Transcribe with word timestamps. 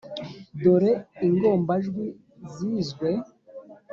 dore 0.61 0.91
ingombajwi 1.25 2.05
zizwe. 2.53 3.09